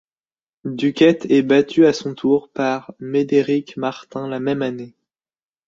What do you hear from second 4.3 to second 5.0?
même année.